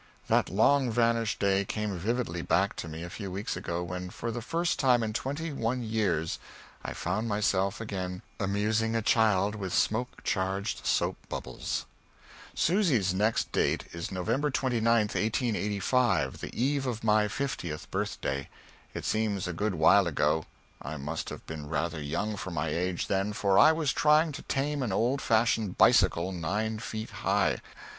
[0.29, 4.31] That long vanished day came vividly back to me a few weeks ago when, for
[4.31, 6.39] the first time in twenty one years,
[6.83, 11.85] I found myself again amusing a child with smoke charged soap bubbles.
[12.55, 18.49] [Sidenote: (1885.)] Susy's next date is November 29th, 1885, the eve of my fiftieth birthday.
[18.95, 20.47] It seems a good while ago.
[20.81, 24.41] I must have been rather young for my age then, for I was trying to
[24.41, 27.57] tame an old fashioned bicycle nine feet high.